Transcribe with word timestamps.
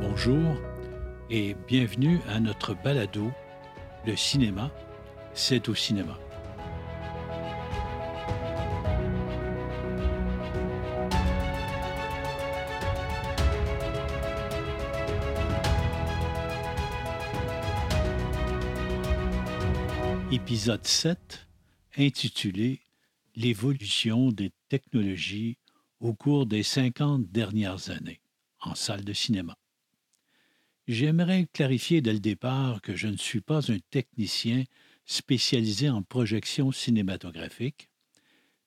Bonjour 0.00 0.56
et 1.30 1.54
bienvenue 1.68 2.20
à 2.28 2.40
notre 2.40 2.74
balado 2.74 3.30
Le 4.04 4.16
cinéma, 4.16 4.72
c'est 5.34 5.68
au 5.68 5.74
cinéma. 5.74 6.18
Épisode 20.32 20.84
7 20.84 21.46
intitulé 21.98 22.80
L'évolution 23.36 24.30
des 24.32 24.52
technologies 24.68 25.58
au 26.00 26.14
cours 26.14 26.46
des 26.46 26.62
50 26.62 27.30
dernières 27.30 27.90
années 27.90 28.20
en 28.60 28.74
salle 28.74 29.04
de 29.04 29.12
cinéma. 29.12 29.56
J'aimerais 30.86 31.46
clarifier 31.52 32.02
dès 32.02 32.12
le 32.12 32.20
départ 32.20 32.82
que 32.82 32.94
je 32.94 33.08
ne 33.08 33.16
suis 33.16 33.40
pas 33.40 33.72
un 33.72 33.78
technicien 33.90 34.64
spécialisé 35.06 35.88
en 35.88 36.02
projection 36.02 36.72
cinématographique, 36.72 37.88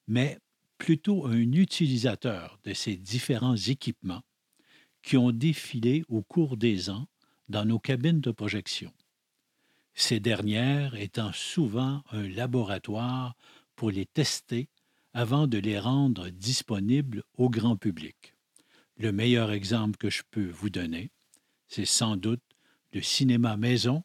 mais 0.07 0.40
plutôt 0.80 1.27
un 1.27 1.52
utilisateur 1.52 2.59
de 2.63 2.73
ces 2.73 2.98
différents 2.98 3.55
équipements 3.55 4.23
qui 5.03 5.16
ont 5.16 5.31
défilé 5.31 6.03
au 6.09 6.23
cours 6.23 6.57
des 6.57 6.90
ans 6.90 7.07
dans 7.49 7.66
nos 7.66 7.80
cabines 7.80 8.21
de 8.21 8.31
projection. 8.31 8.91
Ces 9.93 10.20
dernières 10.20 10.95
étant 10.95 11.31
souvent 11.34 12.04
un 12.12 12.27
laboratoire 12.27 13.35
pour 13.76 13.91
les 13.91 14.05
tester 14.07 14.70
avant 15.13 15.45
de 15.45 15.59
les 15.59 15.79
rendre 15.79 16.29
disponibles 16.29 17.23
au 17.35 17.49
grand 17.49 17.77
public. 17.77 18.34
Le 18.98 19.12
meilleur 19.12 19.51
exemple 19.51 19.98
que 19.98 20.10
je 20.10 20.23
peux 20.29 20.49
vous 20.49 20.70
donner, 20.70 21.12
c'est 21.68 21.85
sans 21.85 22.18
doute 22.18 22.41
le 22.93 23.01
cinéma 23.01 23.57
maison 23.57 24.04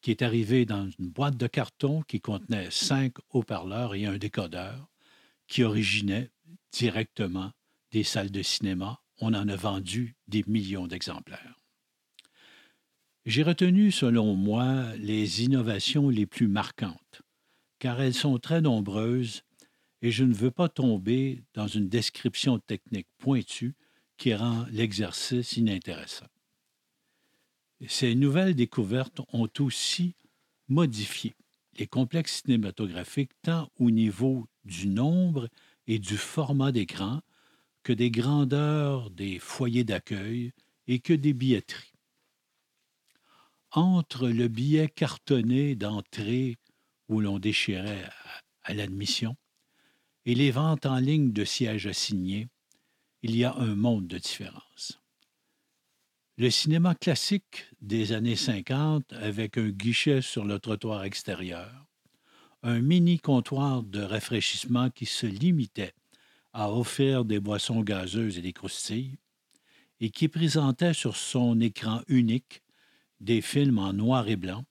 qui 0.00 0.10
est 0.10 0.22
arrivé 0.22 0.64
dans 0.64 0.88
une 0.98 1.08
boîte 1.08 1.36
de 1.36 1.46
carton 1.46 2.02
qui 2.02 2.20
contenait 2.20 2.70
cinq 2.70 3.14
haut-parleurs 3.30 3.94
et 3.94 4.06
un 4.06 4.16
décodeur 4.16 4.88
qui 5.46 5.64
originait 5.64 6.30
directement 6.72 7.52
des 7.90 8.04
salles 8.04 8.30
de 8.30 8.42
cinéma. 8.42 9.00
On 9.20 9.34
en 9.34 9.48
a 9.48 9.56
vendu 9.56 10.14
des 10.28 10.44
millions 10.46 10.86
d'exemplaires. 10.86 11.56
J'ai 13.26 13.42
retenu, 13.42 13.90
selon 13.90 14.34
moi, 14.34 14.94
les 14.96 15.42
innovations 15.42 16.08
les 16.08 16.26
plus 16.26 16.48
marquantes, 16.48 17.22
car 17.78 18.00
elles 18.00 18.14
sont 18.14 18.38
très 18.38 18.60
nombreuses 18.60 19.42
et 20.00 20.10
je 20.10 20.24
ne 20.24 20.32
veux 20.32 20.50
pas 20.50 20.68
tomber 20.68 21.42
dans 21.54 21.66
une 21.66 21.88
description 21.88 22.58
technique 22.58 23.08
pointue 23.18 23.74
qui 24.16 24.34
rend 24.34 24.64
l'exercice 24.70 25.56
inintéressant. 25.56 26.26
Ces 27.86 28.14
nouvelles 28.14 28.54
découvertes 28.54 29.20
ont 29.32 29.48
aussi 29.60 30.14
modifié 30.68 31.34
les 31.78 31.86
complexes 31.86 32.42
cinématographiques 32.42 33.32
tant 33.42 33.70
au 33.78 33.90
niveau 33.90 34.48
du 34.64 34.88
nombre 34.88 35.48
et 35.86 35.98
du 35.98 36.16
format 36.16 36.72
d'écran 36.72 37.20
que 37.82 37.92
des 37.92 38.10
grandeurs 38.10 39.10
des 39.10 39.38
foyers 39.38 39.84
d'accueil 39.84 40.52
et 40.88 40.98
que 40.98 41.12
des 41.12 41.32
billetteries. 41.32 41.94
Entre 43.70 44.28
le 44.28 44.48
billet 44.48 44.88
cartonné 44.88 45.76
d'entrée 45.76 46.56
où 47.08 47.20
l'on 47.20 47.38
déchirait 47.38 48.08
à, 48.62 48.74
l'admission 48.74 49.36
et 50.26 50.34
les 50.34 50.50
ventes 50.50 50.84
en 50.84 50.98
ligne 50.98 51.32
de 51.32 51.44
sièges 51.44 51.86
assignés, 51.86 52.48
il 53.22 53.36
y 53.36 53.44
a 53.44 53.54
un 53.54 53.74
monde 53.74 54.06
de 54.06 54.18
différence. 54.18 55.00
Le 56.40 56.50
cinéma 56.50 56.94
classique 56.94 57.66
des 57.80 58.12
années 58.12 58.36
50 58.36 59.12
avec 59.14 59.58
un 59.58 59.70
guichet 59.70 60.22
sur 60.22 60.44
le 60.44 60.60
trottoir 60.60 61.02
extérieur, 61.02 61.84
un 62.62 62.78
mini 62.78 63.18
comptoir 63.18 63.82
de 63.82 64.00
rafraîchissement 64.00 64.88
qui 64.88 65.04
se 65.04 65.26
limitait 65.26 65.94
à 66.52 66.72
offrir 66.72 67.24
des 67.24 67.40
boissons 67.40 67.80
gazeuses 67.80 68.38
et 68.38 68.40
des 68.40 68.52
croustilles, 68.52 69.18
et 69.98 70.10
qui 70.10 70.28
présentait 70.28 70.94
sur 70.94 71.16
son 71.16 71.58
écran 71.58 72.02
unique 72.06 72.62
des 73.18 73.40
films 73.40 73.80
en 73.80 73.92
noir 73.92 74.28
et 74.28 74.36
blanc, 74.36 74.62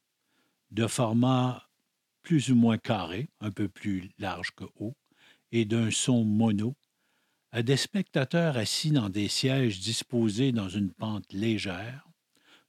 de 0.71 0.87
format 0.87 1.67
plus 2.23 2.49
ou 2.49 2.55
moins 2.55 2.77
carré, 2.77 3.27
un 3.41 3.51
peu 3.51 3.67
plus 3.67 4.09
large 4.19 4.51
que 4.51 4.63
haut, 4.79 4.95
et 5.51 5.65
d'un 5.65 5.91
son 5.91 6.23
mono 6.23 6.77
à 7.51 7.63
des 7.63 7.77
spectateurs 7.77 8.57
assis 8.57 8.91
dans 8.91 9.09
des 9.09 9.27
sièges 9.27 9.79
disposés 9.79 10.51
dans 10.51 10.69
une 10.69 10.91
pente 10.91 11.31
légère, 11.31 12.07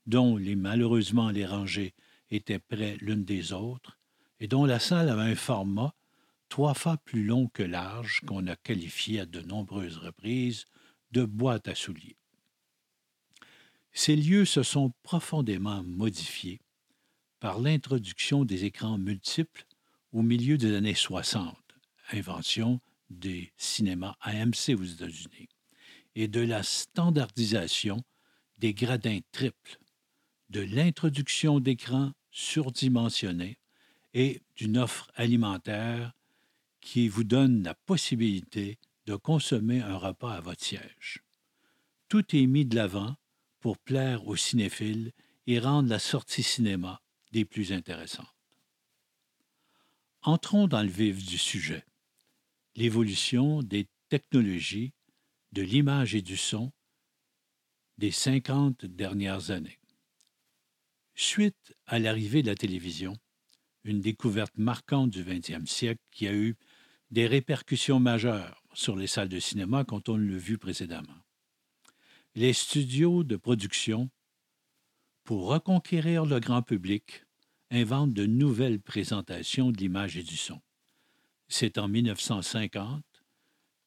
dont 0.06 0.36
les 0.36 0.56
malheureusement 0.56 1.30
les 1.30 1.46
rangées 1.46 1.94
étaient 2.30 2.58
près 2.58 2.96
l'une 3.00 3.24
des 3.24 3.52
autres, 3.52 3.98
et 4.40 4.48
dont 4.48 4.64
la 4.64 4.78
salle 4.78 5.08
avait 5.08 5.32
un 5.32 5.34
format 5.34 5.94
trois 6.48 6.74
fois 6.74 6.96
plus 6.96 7.24
long 7.24 7.48
que 7.48 7.62
large 7.62 8.20
qu'on 8.26 8.46
a 8.46 8.56
qualifié 8.56 9.20
à 9.20 9.26
de 9.26 9.40
nombreuses 9.40 9.98
reprises 9.98 10.64
de 11.10 11.24
boîte 11.24 11.68
à 11.68 11.74
souliers. 11.74 12.16
Ces 13.92 14.16
lieux 14.16 14.44
se 14.44 14.62
sont 14.62 14.92
profondément 15.02 15.82
modifiés 15.82 16.60
par 17.40 17.58
l'introduction 17.58 18.44
des 18.44 18.64
écrans 18.64 18.98
multiples 18.98 19.66
au 20.12 20.22
milieu 20.22 20.56
des 20.56 20.74
années 20.74 20.94
60, 20.94 21.56
invention 22.12 22.80
des 23.10 23.52
cinémas 23.56 24.16
AMC 24.20 24.74
aux 24.78 24.84
États-Unis 24.84 25.48
et 26.14 26.28
de 26.28 26.40
la 26.40 26.62
standardisation 26.62 28.02
des 28.58 28.74
gradins 28.74 29.20
triples, 29.32 29.78
de 30.50 30.60
l'introduction 30.60 31.60
d'écrans 31.60 32.12
surdimensionnés 32.30 33.58
et 34.14 34.42
d'une 34.56 34.78
offre 34.78 35.10
alimentaire 35.14 36.12
qui 36.80 37.08
vous 37.08 37.24
donne 37.24 37.62
la 37.62 37.74
possibilité 37.74 38.78
de 39.06 39.14
consommer 39.16 39.80
un 39.80 39.96
repas 39.96 40.34
à 40.34 40.40
votre 40.40 40.64
siège. 40.64 41.22
Tout 42.08 42.34
est 42.34 42.46
mis 42.46 42.64
de 42.64 42.76
l'avant 42.76 43.16
pour 43.60 43.78
plaire 43.78 44.26
aux 44.26 44.36
cinéphiles 44.36 45.12
et 45.46 45.58
rendre 45.58 45.88
la 45.88 45.98
sortie 45.98 46.42
cinéma 46.42 47.00
des 47.32 47.44
plus 47.44 47.72
intéressantes. 47.72 48.26
Entrons 50.22 50.66
dans 50.66 50.82
le 50.82 50.88
vif 50.88 51.24
du 51.24 51.38
sujet 51.38 51.84
l'évolution 52.78 53.60
des 53.64 53.88
technologies 54.08 54.92
de 55.50 55.62
l'image 55.62 56.14
et 56.14 56.22
du 56.22 56.36
son 56.36 56.70
des 57.98 58.12
50 58.12 58.86
dernières 58.86 59.50
années. 59.50 59.80
Suite 61.16 61.74
à 61.86 61.98
l'arrivée 61.98 62.42
de 62.42 62.46
la 62.46 62.54
télévision, 62.54 63.16
une 63.82 64.00
découverte 64.00 64.56
marquante 64.56 65.10
du 65.10 65.24
20e 65.24 65.66
siècle 65.66 66.00
qui 66.12 66.28
a 66.28 66.32
eu 66.32 66.54
des 67.10 67.26
répercussions 67.26 67.98
majeures 67.98 68.62
sur 68.74 68.94
les 68.94 69.08
salles 69.08 69.28
de 69.28 69.40
cinéma 69.40 69.84
quand 69.84 70.08
on 70.08 70.16
l'a 70.16 70.38
vu 70.38 70.56
précédemment. 70.56 71.18
Les 72.36 72.52
studios 72.52 73.24
de 73.24 73.34
production, 73.34 74.08
pour 75.24 75.48
reconquérir 75.48 76.24
le 76.26 76.38
grand 76.38 76.62
public, 76.62 77.24
inventent 77.72 78.14
de 78.14 78.26
nouvelles 78.26 78.80
présentations 78.80 79.72
de 79.72 79.78
l'image 79.78 80.16
et 80.16 80.22
du 80.22 80.36
son. 80.36 80.60
C'est 81.48 81.78
en 81.78 81.88
1950 81.88 83.02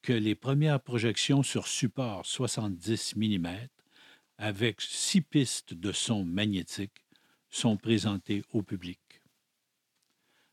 que 0.02 0.14
les 0.14 0.34
premières 0.34 0.82
projections 0.82 1.44
sur 1.44 1.68
support 1.68 2.26
70 2.26 3.16
mm 3.16 3.48
avec 4.40 4.82
six 4.82 5.22
pistes 5.22 5.76
de 5.76 5.92
son 5.92 6.26
magnétique 6.26 7.06
sont 7.50 7.78
présentées 7.78 8.44
au 8.52 8.64
public. 8.64 9.00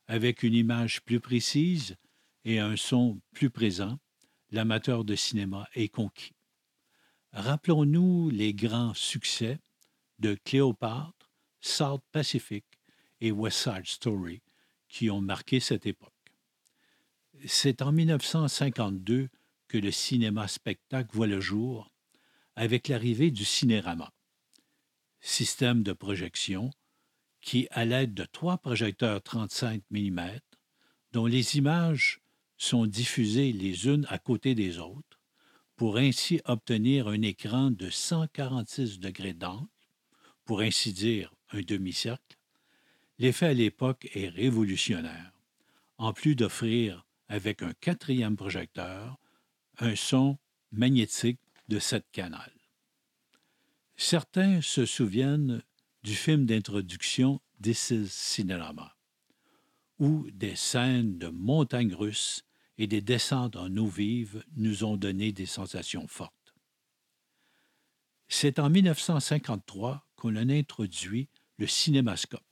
Avec 0.07 0.43
une 0.43 0.53
image 0.53 1.03
plus 1.03 1.19
précise 1.19 1.97
et 2.45 2.59
un 2.59 2.77
son 2.77 3.21
plus 3.33 3.49
présent, 3.49 3.99
l'amateur 4.51 5.05
de 5.05 5.15
cinéma 5.15 5.67
est 5.75 5.89
conquis. 5.89 6.35
Rappelons-nous 7.33 8.29
les 8.29 8.53
grands 8.53 8.95
succès 8.95 9.59
de 10.19 10.37
Cléopâtre, 10.45 11.31
South 11.61 12.03
Pacific 12.13 12.67
et 13.23 13.33
West 13.33 13.59
Side 13.59 13.87
Story 13.87 14.43
qui 14.89 15.11
ont 15.11 15.21
marqué 15.23 15.61
cette 15.61 15.87
époque. 15.87 16.18
C'est 17.47 17.83
en 17.83 17.93
1952 17.93 19.29
que 19.69 19.79
le 19.79 19.91
cinéma-spectacle 19.91 21.11
voit 21.13 21.27
le 21.27 21.41
jour 21.41 21.93
avec 22.57 22.89
l'arrivée 22.89 23.31
du 23.31 23.45
cinérama, 23.45 24.13
système 25.21 25.83
de 25.83 25.93
projection 25.93 26.71
qui, 27.41 27.69
à 27.71 27.85
l'aide 27.85 28.15
de 28.15 28.25
trois 28.25 28.59
projecteurs 28.59 29.23
35 29.23 29.83
mm, 29.91 30.21
dont 31.13 31.27
les 31.27 31.57
images 31.57 32.21
sont 32.57 32.87
diffusées 32.87 33.53
les 33.53 33.87
unes 33.87 34.07
à 34.09 34.19
côté 34.19 34.57
des 34.57 34.79
autres, 34.79 35.21
pour 35.77 35.99
ainsi 35.99 36.41
obtenir 36.45 37.07
un 37.07 37.23
écran 37.23 37.71
de 37.71 37.89
146 37.89 38.99
degrés 38.99 39.35
d'angle, 39.35 39.69
pour 40.45 40.61
ainsi 40.61 40.93
dire 40.93 41.33
un 41.51 41.61
demi-cercle, 41.61 42.37
l'effet 43.19 43.47
à 43.47 43.55
l'époque 43.55 44.09
est 44.15 44.29
révolutionnaire. 44.29 45.33
En 45.99 46.13
plus 46.13 46.35
d'offrir 46.35 47.08
avec 47.29 47.63
un 47.63 47.73
quatrième 47.75 48.37
projecteur, 48.37 49.19
un 49.79 49.95
son 49.97 50.39
magnétique 50.73 51.41
de 51.69 51.79
sept 51.79 52.07
canals. 52.13 52.53
Certains 53.97 54.61
se 54.63 54.87
souviennent 54.87 55.63
du 56.03 56.15
film 56.15 56.47
d'introduction 56.47 57.41
This 57.63 57.91
is 57.91 58.09
Cinerama, 58.09 58.97
où 59.99 60.31
des 60.31 60.57
scènes 60.57 61.19
de 61.19 61.29
montagnes 61.29 61.95
russes 61.95 62.45
et 62.79 62.87
des 62.87 63.01
descentes 63.01 63.57
en 63.57 63.77
eau 63.77 63.87
vive 63.87 64.45
nous 64.57 64.85
ont 64.85 64.97
donné 64.97 65.33
des 65.33 65.47
sensations 65.47 66.07
fortes. 66.07 66.55
C'est 68.29 68.59
en 68.59 68.71
1953 68.71 70.07
qu'on 70.15 70.37
a 70.37 70.41
introduit 70.41 71.29
le 71.57 71.67
cinémascope 71.67 72.43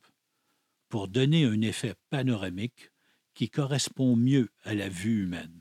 pour 0.89 1.09
donner 1.09 1.45
un 1.45 1.61
effet 1.61 1.95
panoramique 2.11 2.91
qui 3.37 3.51
correspond 3.51 4.17
mieux 4.17 4.49
à 4.65 4.75
la 4.75 4.89
vue 4.89 5.25
humaine. 5.25 5.61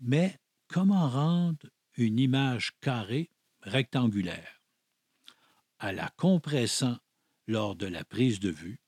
Mais 0.00 0.38
comment 0.66 1.08
rendre 1.08 1.68
une 1.96 2.18
image 2.18 2.72
carrée 2.80 3.30
rectangulaire? 3.60 4.62
À 5.78 5.92
la 5.92 6.08
compressant 6.16 6.96
lors 7.46 7.76
de 7.76 7.86
la 7.86 8.02
prise 8.02 8.40
de 8.40 8.48
vue 8.48 8.80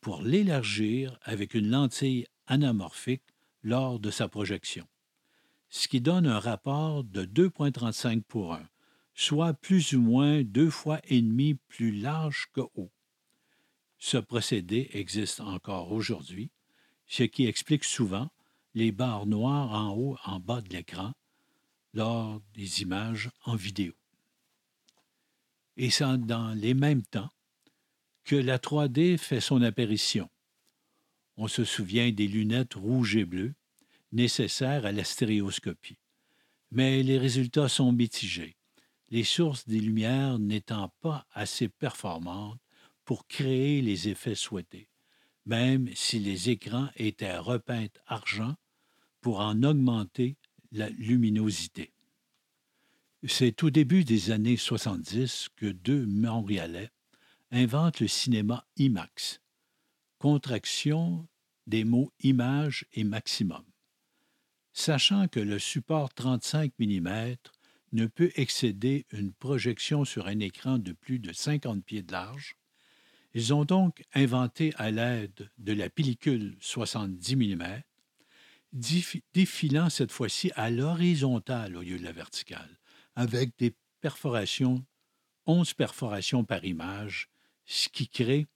pour 0.00 0.22
l'élargir 0.22 1.16
avec 1.22 1.54
une 1.54 1.70
lentille 1.70 2.26
anamorphique 2.48 3.22
lors 3.62 4.00
de 4.00 4.10
sa 4.10 4.28
projection, 4.28 4.86
ce 5.70 5.86
qui 5.86 6.00
donne 6.00 6.26
un 6.26 6.40
rapport 6.40 7.04
de 7.04 7.24
2,35 7.24 8.22
pour 8.22 8.54
1, 8.54 8.68
soit 9.14 9.54
plus 9.54 9.92
ou 9.94 10.00
moins 10.00 10.42
deux 10.42 10.68
fois 10.68 11.00
et 11.04 11.22
demi 11.22 11.54
plus 11.54 11.92
large 11.92 12.48
que 12.52 12.62
haut. 12.74 12.92
Ce 13.98 14.16
procédé 14.16 14.90
existe 14.92 15.40
encore 15.40 15.92
aujourd'hui, 15.92 16.50
ce 17.06 17.22
qui 17.22 17.46
explique 17.46 17.84
souvent 17.84 18.30
les 18.74 18.92
barres 18.92 19.26
noires 19.26 19.72
en 19.72 19.94
haut 19.96 20.16
en 20.24 20.40
bas 20.40 20.60
de 20.60 20.68
l'écran 20.70 21.12
lors 21.92 22.40
des 22.54 22.82
images 22.82 23.30
en 23.44 23.54
vidéo. 23.54 23.92
Et 25.76 25.90
c'est 25.90 26.18
dans 26.26 26.52
les 26.54 26.74
mêmes 26.74 27.02
temps 27.02 27.30
que 28.24 28.36
la 28.36 28.58
3D 28.58 29.18
fait 29.18 29.40
son 29.40 29.62
apparition. 29.62 30.28
On 31.36 31.48
se 31.48 31.64
souvient 31.64 32.10
des 32.10 32.28
lunettes 32.28 32.74
rouges 32.74 33.16
et 33.16 33.24
bleues 33.24 33.54
nécessaires 34.12 34.86
à 34.86 34.92
la 34.92 35.04
stéréoscopie. 35.04 35.98
Mais 36.70 37.02
les 37.02 37.18
résultats 37.18 37.68
sont 37.68 37.92
mitigés, 37.92 38.56
les 39.10 39.24
sources 39.24 39.68
des 39.68 39.80
lumières 39.80 40.38
n'étant 40.38 40.92
pas 41.00 41.26
assez 41.32 41.68
performantes 41.68 42.58
pour 43.04 43.26
créer 43.26 43.82
les 43.82 44.08
effets 44.08 44.34
souhaités, 44.34 44.88
même 45.46 45.88
si 45.94 46.18
les 46.18 46.50
écrans 46.50 46.88
étaient 46.96 47.36
repeints 47.36 47.86
argent 48.06 48.54
pour 49.20 49.40
en 49.40 49.62
augmenter 49.62 50.36
la 50.72 50.88
luminosité. 50.90 51.92
C'est 53.26 53.62
au 53.62 53.70
début 53.70 54.04
des 54.04 54.30
années 54.30 54.56
70 54.56 55.48
que 55.56 55.66
deux 55.66 56.04
Montréalais 56.06 56.90
inventent 57.50 58.00
le 58.00 58.08
cinéma 58.08 58.66
IMAX, 58.76 59.40
contraction 60.18 61.26
des 61.66 61.84
mots 61.84 62.12
image 62.20 62.86
et 62.92 63.04
maximum. 63.04 63.64
Sachant 64.72 65.28
que 65.28 65.40
le 65.40 65.58
support 65.58 66.12
35 66.12 66.72
mm 66.78 67.36
ne 67.92 68.06
peut 68.06 68.32
excéder 68.34 69.06
une 69.12 69.32
projection 69.32 70.04
sur 70.04 70.26
un 70.26 70.40
écran 70.40 70.78
de 70.78 70.92
plus 70.92 71.20
de 71.20 71.32
50 71.32 71.84
pieds 71.84 72.02
de 72.02 72.12
large, 72.12 72.56
ils 73.34 73.52
ont 73.52 73.64
donc 73.64 74.04
inventé 74.14 74.72
à 74.76 74.90
l'aide 74.90 75.50
de 75.58 75.72
la 75.72 75.90
pellicule 75.90 76.56
70 76.60 77.36
mm, 77.36 77.82
défilant 79.34 79.90
cette 79.90 80.12
fois-ci 80.12 80.52
à 80.54 80.70
l'horizontale 80.70 81.76
au 81.76 81.82
lieu 81.82 81.98
de 81.98 82.04
la 82.04 82.12
verticale, 82.12 82.78
avec 83.16 83.50
des 83.58 83.74
perforations, 84.00 84.84
11 85.46 85.74
perforations 85.74 86.44
par 86.44 86.64
image, 86.64 87.28
ce 87.66 87.88
qui 87.88 88.08
crée 88.08 88.46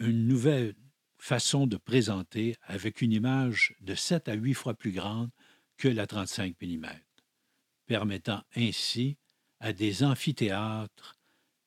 une 0.00 0.28
nouvelle 0.28 0.74
façon 1.18 1.66
de 1.66 1.78
présenter 1.78 2.56
avec 2.62 3.00
une 3.00 3.12
image 3.12 3.74
de 3.80 3.94
7 3.94 4.28
à 4.28 4.34
8 4.34 4.54
fois 4.54 4.74
plus 4.74 4.92
grande 4.92 5.30
que 5.78 5.88
la 5.88 6.06
35 6.06 6.56
mm, 6.60 6.86
permettant 7.86 8.42
ainsi 8.54 9.16
à 9.60 9.72
des 9.72 10.04
amphithéâtres 10.04 11.15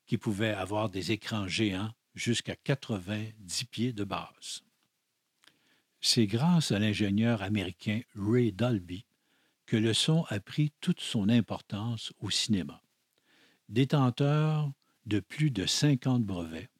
qui 0.09 0.17
pouvait 0.17 0.55
avoir 0.55 0.89
des 0.89 1.11
écrans 1.11 1.47
géants 1.47 1.91
jusqu'à 2.15 2.55
90 2.55 3.65
pieds 3.65 3.93
de 3.93 4.03
base. 4.03 4.63
C'est 6.01 6.25
grâce 6.25 6.71
à 6.71 6.79
l'ingénieur 6.79 7.43
américain 7.43 8.01
Ray 8.15 8.51
Dolby 8.51 9.05
que 9.67 9.77
le 9.77 9.93
son 9.93 10.25
a 10.29 10.39
pris 10.39 10.71
toute 10.81 10.99
son 10.99 11.29
importance 11.29 12.11
au 12.21 12.31
cinéma. 12.31 12.81
Détenteur 13.69 14.71
de 15.05 15.19
plus 15.19 15.51
de 15.51 15.67
50 15.67 16.23
brevets 16.23 16.71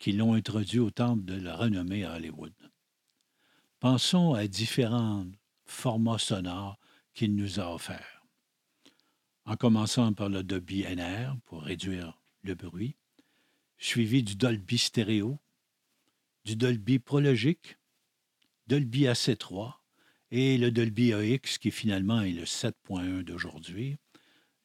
qui 0.00 0.10
l'ont 0.10 0.34
introduit 0.34 0.80
au 0.80 0.90
temple 0.90 1.24
de 1.24 1.40
la 1.40 1.54
renommée 1.54 2.02
à 2.02 2.16
Hollywood. 2.16 2.52
Pensons 3.78 4.34
à 4.34 4.48
différents 4.48 5.24
formats 5.66 6.18
sonores 6.18 6.80
qu'il 7.14 7.36
nous 7.36 7.60
a 7.60 7.72
offerts. 7.72 8.26
En 9.44 9.54
commençant 9.54 10.12
par 10.12 10.28
le 10.28 10.42
Dolby 10.42 10.82
NR 10.82 11.36
pour 11.44 11.62
réduire 11.62 12.18
le 12.46 12.54
bruit, 12.54 12.96
suivi 13.76 14.22
du 14.22 14.36
Dolby 14.36 14.78
stéréo, 14.78 15.38
du 16.44 16.56
Dolby 16.56 16.98
prologique, 16.98 17.76
Dolby 18.68 19.04
AC3 19.04 19.74
et 20.30 20.58
le 20.58 20.70
Dolby 20.70 21.12
AX 21.12 21.58
qui 21.58 21.70
finalement 21.70 22.22
est 22.22 22.32
le 22.32 22.44
7.1 22.44 23.22
d'aujourd'hui, 23.22 23.96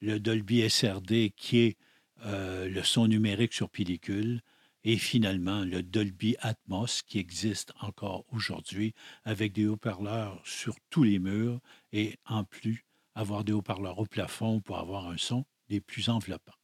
le 0.00 0.20
Dolby 0.20 0.68
SRD 0.68 1.32
qui 1.36 1.58
est 1.58 1.76
euh, 2.24 2.68
le 2.68 2.82
son 2.84 3.08
numérique 3.08 3.52
sur 3.52 3.68
pellicule 3.68 4.42
et 4.84 4.96
finalement 4.96 5.64
le 5.64 5.82
Dolby 5.82 6.36
Atmos 6.40 7.02
qui 7.02 7.18
existe 7.18 7.72
encore 7.80 8.24
aujourd'hui 8.30 8.94
avec 9.24 9.52
des 9.52 9.66
haut-parleurs 9.66 10.40
sur 10.44 10.76
tous 10.90 11.02
les 11.02 11.18
murs 11.18 11.60
et 11.92 12.16
en 12.26 12.44
plus 12.44 12.84
avoir 13.14 13.42
des 13.44 13.52
haut-parleurs 13.52 13.98
au 13.98 14.06
plafond 14.06 14.60
pour 14.60 14.78
avoir 14.78 15.08
un 15.08 15.18
son 15.18 15.44
des 15.68 15.80
plus 15.80 16.08
enveloppants. 16.08 16.61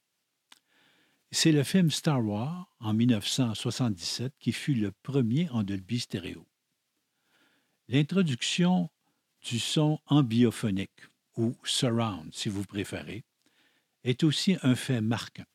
C'est 1.31 1.51
le 1.51 1.63
film 1.63 1.91
Star 1.91 2.25
Wars 2.25 2.67
en 2.79 2.93
1977 2.93 4.33
qui 4.39 4.51
fut 4.51 4.73
le 4.73 4.91
premier 4.91 5.47
en 5.51 5.61
Dolby 5.61 5.99
stéréo. 5.99 6.47
L'introduction 7.87 8.89
du 9.41 9.59
son 9.59 9.99
ambiophonique, 10.07 11.01
ou 11.37 11.55
surround 11.63 12.33
si 12.33 12.49
vous 12.49 12.65
préférez, 12.65 13.23
est 14.03 14.23
aussi 14.23 14.57
un 14.63 14.75
fait 14.75 15.01
marquant. 15.01 15.45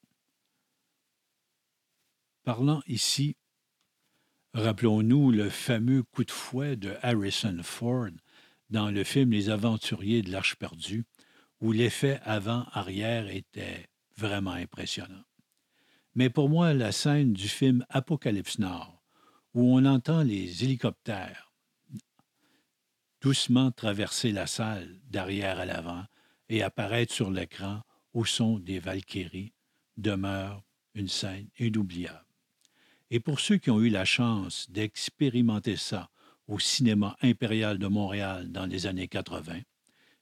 Parlant 2.45 2.83
ici, 2.87 3.37
rappelons-nous 4.53 5.33
le 5.33 5.51
fameux 5.51 6.05
coup 6.05 6.25
de 6.25 6.31
fouet 6.31 6.77
de 6.77 6.95
Harrison 7.03 7.59
Ford 7.63 8.11
dans 8.71 8.91
le 8.91 9.03
film 9.03 9.33
Les 9.33 9.51
Aventuriers 9.51 10.23
de 10.23 10.31
l'Arche 10.31 10.55
perdue, 10.55 11.05
où 11.61 11.73
l'effet 11.73 12.21
avant-arrière 12.23 13.29
était 13.29 13.89
vraiment 14.17 14.53
impressionnant. 14.53 15.25
Mais 16.15 16.31
pour 16.31 16.49
moi, 16.49 16.75
la 16.75 16.93
scène 16.93 17.33
du 17.33 17.49
film 17.49 17.85
Apocalypse 17.89 18.59
Nord, 18.59 19.03
où 19.53 19.77
on 19.77 19.85
entend 19.85 20.23
les 20.23 20.65
hélicoptères 20.65 21.53
doucement 23.21 23.73
traverser 23.73 24.33
la 24.33 24.47
salle 24.47 25.01
d'arrière 25.09 25.59
à 25.59 25.65
l'avant 25.65 26.05
et 26.51 26.63
apparaître 26.63 27.15
sur 27.15 27.31
l'écran 27.31 27.81
au 28.13 28.27
son 28.27 28.59
des 28.59 28.79
Valkyries, 28.79 29.55
demeure 29.97 30.63
une 30.95 31.09
scène 31.09 31.49
inoubliable. 31.59 32.27
Et 33.11 33.21
pour 33.21 33.41
ceux 33.41 33.57
qui 33.57 33.71
ont 33.71 33.81
eu 33.81 33.89
la 33.89 34.05
chance 34.05 34.71
d'expérimenter 34.71 35.77
ça 35.77 36.11
au 36.49 36.59
cinéma 36.59 37.17
impérial 37.23 37.79
de 37.79 37.87
Montréal 37.87 38.53
dans 38.53 38.67
les 38.67 38.87
années 38.87 39.09
80, 39.09 39.61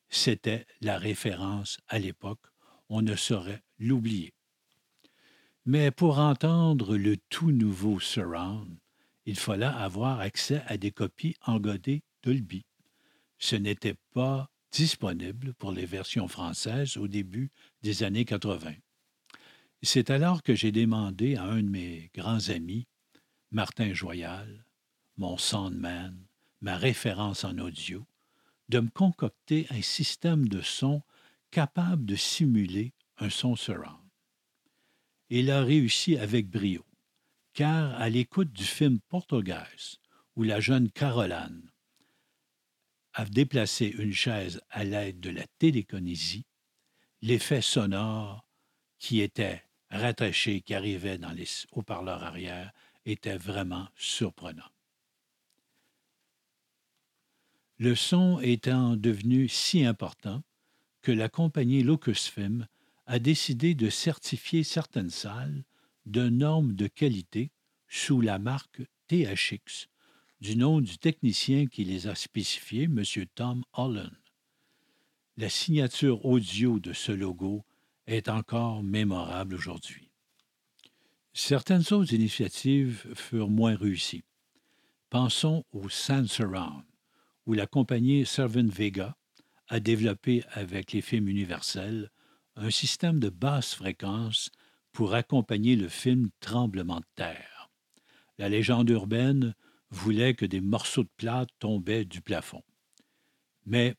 c'était 0.09 0.65
la 0.81 0.97
référence 0.97 1.79
à 1.89 1.99
l'époque, 1.99 2.47
on 2.89 3.03
ne 3.03 3.17
saurait 3.17 3.63
l'oublier. 3.81 4.33
Mais 5.65 5.93
pour 5.93 6.19
entendre 6.19 6.97
le 6.97 7.17
tout 7.17 7.53
nouveau 7.53 8.01
Surround, 8.01 8.77
il 9.27 9.39
fallait 9.39 9.65
avoir 9.65 10.19
accès 10.19 10.63
à 10.67 10.77
des 10.77 10.91
copies 10.91 11.37
engodées 11.47 12.03
Dolby. 12.25 12.65
Ce 13.39 13.55
n'était 13.55 13.95
pas 14.13 14.51
disponible 14.73 15.55
pour 15.55 15.71
les 15.71 15.87
versions 15.87 16.27
françaises 16.27 16.97
au 16.97 17.07
début 17.07 17.51
des 17.83 18.03
années 18.03 18.25
80. 18.25 18.75
C'est 19.83 20.11
alors 20.11 20.43
que 20.43 20.55
j'ai 20.55 20.73
demandé 20.73 21.37
à 21.37 21.45
un 21.45 21.63
de 21.63 21.69
mes 21.69 22.11
grands 22.13 22.49
amis, 22.49 22.89
Martin 23.53 23.93
Joyal, 23.93 24.65
mon 25.17 25.37
soundman, 25.37 26.17
ma 26.61 26.77
référence 26.77 27.45
en 27.45 27.59
audio, 27.59 28.05
de 28.69 28.81
me 28.81 28.89
concocter 28.89 29.67
un 29.71 29.83
système 29.83 30.49
de 30.49 30.61
son 30.61 31.03
capable 31.53 32.05
de 32.05 32.17
simuler 32.17 32.93
un 33.19 33.31
son 33.31 33.55
surround 33.55 34.02
il 35.35 35.51
a 35.51 35.65
réussi 35.65 36.19
avec 36.19 36.51
brio, 36.51 36.85
car 37.55 37.99
à 37.99 38.11
l'écoute 38.11 38.53
du 38.53 38.65
film 38.65 39.01
Portugaise, 39.09 39.97
où 40.37 40.43
la 40.43 40.61
jeune 40.61 40.91
Caroline 40.91 41.73
a 43.15 43.25
déplacé 43.25 43.87
une 43.87 44.13
chaise 44.13 44.61
à 44.69 44.85
l'aide 44.85 45.21
de 45.21 45.31
la 45.31 45.47
téléconésie, 45.59 46.45
l'effet 47.23 47.63
sonore 47.63 48.47
qui 48.99 49.23
étaient 49.23 49.63
rattachés, 49.89 50.61
qui 50.61 50.75
arrivaient 50.75 51.17
dans 51.17 51.33
les 51.33 51.49
haut-parleurs 51.73 52.25
arrière, 52.25 52.71
était 53.07 53.39
vraiment 53.39 53.89
surprenant. 53.97 54.71
Le 57.79 57.95
son 57.95 58.39
étant 58.41 58.97
devenu 58.97 59.49
si 59.49 59.83
important 59.83 60.43
que 61.01 61.11
la 61.11 61.31
compagnie 61.31 61.83
Lucasfilm 61.83 62.67
a 63.13 63.19
décidé 63.19 63.75
de 63.75 63.91
certifier 63.91 64.65
certaines 64.65 65.11
salles 65.11 65.65
de 66.07 66.31
normes 66.31 66.73
de 66.73 66.87
qualité 66.87 67.51
sous 67.87 68.23
la 68.23 68.39
marque 68.39 68.81
THX, 69.09 69.91
du 70.41 70.57
nom 70.57 70.81
du 70.81 70.97
technicien 70.97 71.67
qui 71.67 71.85
les 71.85 72.07
a 72.07 72.15
spécifiés, 72.15 72.85
M. 72.85 73.03
Tom 73.35 73.65
Holland. 73.75 74.17
La 75.37 75.51
signature 75.51 76.25
audio 76.25 76.81
de 76.81 76.95
ce 76.95 77.13
logo 77.13 77.67
est 78.07 78.31
encore 78.31 78.83
mémorable 78.83 79.57
aujourd'hui. 79.57 80.09
Certaines 81.35 81.85
autres 81.93 82.15
initiatives 82.15 83.07
furent 83.15 83.51
moins 83.51 83.77
réussies. 83.77 84.25
Pensons 85.11 85.67
au 85.73 85.91
Sound 85.91 86.31
Surround, 86.31 86.83
où 87.45 87.53
la 87.53 87.67
compagnie 87.67 88.25
Servant 88.25 88.71
Vega 88.71 89.19
a 89.69 89.81
développé 89.81 90.45
avec 90.53 90.93
les 90.93 91.03
films 91.03 91.29
universels 91.29 92.11
un 92.57 92.71
système 92.71 93.19
de 93.19 93.29
basse 93.29 93.75
fréquence 93.75 94.51
pour 94.93 95.15
accompagner 95.15 95.77
le 95.77 95.89
film 95.89 96.31
Tremblement 96.41 97.01
de 97.01 97.07
terre. 97.15 97.71
La 98.39 98.49
légende 98.49 98.91
urbaine 98.91 99.55
voulait 99.91 100.35
que 100.35 100.47
des 100.47 100.61
morceaux 100.61 101.05
de 101.05 101.11
plâtre 101.17 101.55
tombaient 101.59 102.05
du 102.05 102.21
plafond. 102.21 102.63
Mais 103.67 103.95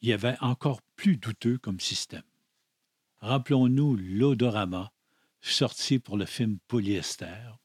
il 0.00 0.08
y 0.08 0.12
avait 0.12 0.36
encore 0.40 0.82
plus 0.96 1.16
douteux 1.16 1.58
comme 1.58 1.80
système. 1.80 2.22
Rappelons-nous 3.20 3.96
l'odorama 3.96 4.92
sorti 5.40 5.98
pour 5.98 6.16
le 6.16 6.26
film 6.26 6.58
Polyester, 6.68 7.58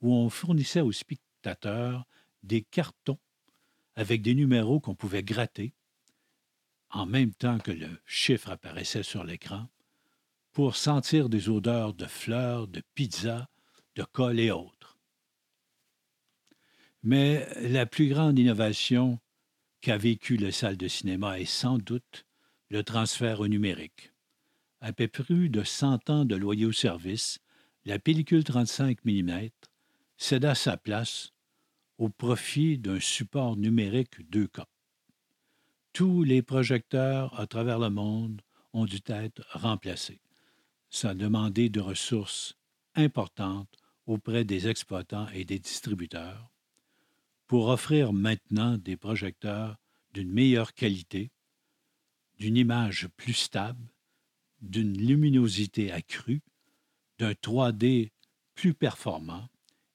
où 0.00 0.14
on 0.14 0.28
fournissait 0.28 0.80
aux 0.80 0.92
spectateurs 0.92 2.06
des 2.42 2.62
cartons 2.62 3.18
avec 3.96 4.22
des 4.22 4.34
numéros 4.34 4.80
qu'on 4.80 4.94
pouvait 4.94 5.22
gratter 5.22 5.74
en 6.90 7.06
même 7.06 7.32
temps 7.34 7.58
que 7.58 7.70
le 7.70 7.88
chiffre 8.06 8.50
apparaissait 8.50 9.02
sur 9.02 9.24
l'écran 9.24 9.68
pour 10.52 10.76
sentir 10.76 11.28
des 11.28 11.48
odeurs 11.48 11.94
de 11.94 12.06
fleurs, 12.06 12.66
de 12.66 12.82
pizza, 12.94 13.48
de 13.94 14.02
colle 14.02 14.40
et 14.40 14.50
autres. 14.50 14.98
Mais 17.02 17.48
la 17.60 17.86
plus 17.86 18.08
grande 18.08 18.38
innovation 18.38 19.20
qu'a 19.80 19.98
vécue 19.98 20.36
la 20.36 20.50
salle 20.50 20.76
de 20.76 20.88
cinéma 20.88 21.38
est 21.38 21.44
sans 21.44 21.78
doute 21.78 22.26
le 22.70 22.82
transfert 22.82 23.40
au 23.40 23.48
numérique. 23.48 24.12
Après 24.80 25.08
plus 25.08 25.48
de 25.48 25.62
100 25.62 26.10
ans 26.10 26.24
de 26.24 26.36
loyaux 26.36 26.72
service, 26.72 27.38
la 27.84 27.98
pellicule 27.98 28.44
35 28.44 29.04
mm 29.04 29.48
céda 30.16 30.54
sa 30.54 30.76
place 30.76 31.32
au 31.98 32.08
profit 32.08 32.78
d'un 32.78 33.00
support 33.00 33.56
numérique 33.56 34.20
2K. 34.30 34.64
Tous 35.98 36.22
les 36.22 36.42
projecteurs 36.42 37.40
à 37.40 37.48
travers 37.48 37.80
le 37.80 37.90
monde 37.90 38.40
ont 38.72 38.84
dû 38.84 39.00
être 39.08 39.44
remplacés. 39.50 40.20
Ça 40.90 41.10
a 41.10 41.14
demandé 41.14 41.70
de 41.70 41.80
ressources 41.80 42.54
importantes 42.94 43.76
auprès 44.06 44.44
des 44.44 44.68
exploitants 44.68 45.28
et 45.30 45.44
des 45.44 45.58
distributeurs 45.58 46.52
pour 47.48 47.66
offrir 47.66 48.12
maintenant 48.12 48.78
des 48.78 48.96
projecteurs 48.96 49.76
d'une 50.14 50.30
meilleure 50.30 50.72
qualité, 50.72 51.32
d'une 52.38 52.56
image 52.56 53.08
plus 53.16 53.34
stable 53.34 53.90
d'une 54.60 54.96
luminosité 54.96 55.90
accrue, 55.90 56.42
d'un 57.18 57.32
3D 57.32 58.12
plus 58.54 58.72
performant 58.72 59.48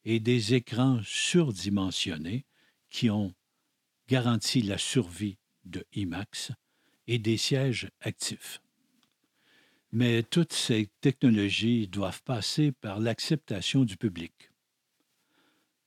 et 0.03 0.19
des 0.19 0.53
écrans 0.53 1.00
surdimensionnés 1.05 2.45
qui 2.89 3.10
ont 3.10 3.33
garanti 4.10 4.62
la 4.63 4.77
survie 4.77 5.38
de 5.65 5.86
IMAX 5.93 6.51
et 7.08 7.20
des 7.20 7.38
sièges 7.38 7.89
actifs. 8.01 8.62
Mais 9.91 10.24
toutes 10.24 10.53
ces 10.53 10.89
technologies 11.01 11.88
doivent 11.88 12.24
passer 12.24 12.72
par 12.72 13.00
l'acceptation 13.00 13.86
du 13.86 13.98
public. 13.98 14.50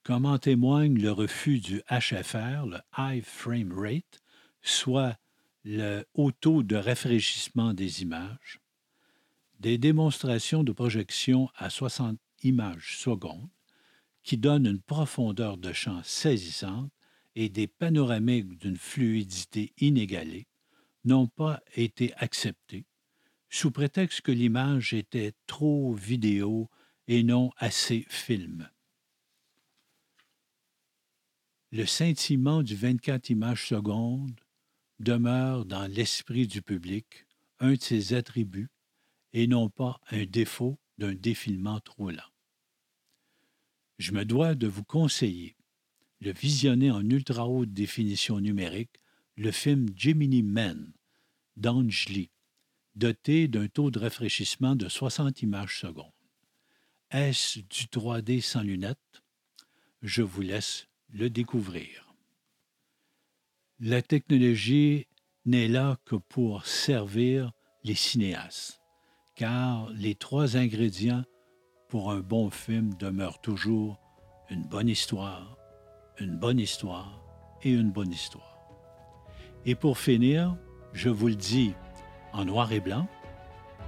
Comme 0.04 0.26
en 0.26 0.38
témoigne 0.38 1.00
le 1.00 1.11
refus 1.11 1.59
du 1.59 1.83
HFR, 1.90 2.66
le 2.66 2.78
High 2.97 3.25
Frame 3.25 3.73
Rate, 3.73 4.23
soit 4.62 5.18
le 5.64 6.04
haut 6.14 6.30
taux 6.30 6.62
de 6.62 6.76
rafraîchissement 6.76 7.75
des 7.75 8.02
images, 8.02 8.61
des 9.59 9.78
démonstrations 9.78 10.62
de 10.62 10.71
projection 10.71 11.50
à 11.56 11.71
60 11.71 12.18
images 12.45 12.99
secondes 12.99 13.49
qui 14.23 14.37
donnent 14.37 14.66
une 14.66 14.80
profondeur 14.80 15.56
de 15.56 15.73
champ 15.73 16.02
saisissante 16.04 16.92
et 17.37 17.49
des 17.49 17.69
panoramiques 17.69 18.59
d'une 18.59 18.78
fluidité 18.78 19.73
inégalée 19.78 20.49
n'ont 21.05 21.28
pas 21.28 21.62
été 21.76 22.12
acceptés 22.14 22.87
sous 23.49 23.71
prétexte 23.71 24.23
que 24.23 24.33
l'image 24.33 24.93
était 24.93 25.33
trop 25.47 25.95
vidéo 25.95 26.69
et 27.07 27.23
non 27.23 27.52
assez 27.59 28.05
film. 28.09 28.69
Le 31.73 31.85
scintillement 31.85 32.62
du 32.62 32.75
24 32.75 33.31
images 33.31 33.69
secondes 33.69 34.40
demeure 34.99 35.64
dans 35.64 35.87
l'esprit 35.87 36.47
du 36.47 36.62
public 36.62 37.26
un 37.61 37.75
de 37.75 37.81
ses 37.81 38.14
attributs 38.14 38.71
et 39.33 39.47
non 39.47 39.69
pas 39.69 40.00
un 40.11 40.25
défaut 40.25 40.78
d'un 40.99 41.14
défilement 41.14 41.81
trop 41.81 42.11
lent. 42.11 42.33
Je 43.99 44.12
me 44.12 44.25
dois 44.25 44.55
de 44.55 44.66
vous 44.66 44.85
conseiller 44.85 45.55
de 46.20 46.30
visionner 46.30 46.90
en 46.90 47.08
ultra 47.08 47.46
haute 47.46 47.73
définition 47.73 48.40
numérique 48.40 49.00
le 49.37 49.50
film 49.50 49.88
Gemini 49.96 50.42
Man 50.42 50.92
d'Ange 51.56 52.08
Lee, 52.08 52.30
doté 52.94 53.49
d'un 53.49 53.68
taux 53.68 53.90
de 53.90 53.99
rafraîchissement 53.99 54.76
de 54.76 54.88
60 54.88 55.42
images 55.42 55.80
secondes. 55.80 56.12
Est-ce 57.11 57.61
du 57.61 57.85
3D 57.85 58.40
sans 58.40 58.62
lunettes? 58.62 59.23
Je 60.02 60.23
vous 60.23 60.42
laisse 60.42 60.87
le 61.08 61.30
découvrir. 61.30 62.14
La 63.78 64.02
technologie 64.02 65.06
n'est 65.44 65.68
là 65.68 65.99
que 66.04 66.16
pour 66.16 66.66
servir 66.66 67.52
les 67.85 67.94
cinéastes 67.94 68.80
car 69.37 69.90
les 69.90 70.14
trois 70.14 70.56
ingrédients 70.56 71.25
pour 71.88 72.11
un 72.11 72.20
bon 72.20 72.50
film 72.50 72.94
demeurent 72.94 73.40
toujours 73.40 74.00
une 74.50 74.64
bonne 74.64 74.88
histoire, 74.88 75.55
une 76.18 76.37
bonne 76.37 76.58
histoire 76.58 77.20
et 77.62 77.70
une 77.70 77.90
bonne 77.90 78.11
histoire. 78.11 78.58
Et 79.64 79.75
pour 79.75 79.99
finir, 79.99 80.56
je 80.92 81.08
vous 81.08 81.28
le 81.28 81.35
dis 81.35 81.75
en 82.32 82.44
noir 82.44 82.73
et 82.73 82.80
blanc, 82.80 83.06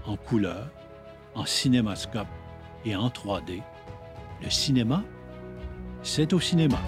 en 0.06 0.16
couleur, 0.16 0.70
en 1.34 1.44
cinémascope 1.44 2.28
et 2.84 2.96
en 2.96 3.08
3D, 3.08 3.62
le 4.42 4.50
cinéma, 4.50 5.02
c'est 6.02 6.32
au 6.32 6.40
cinéma. 6.40 6.78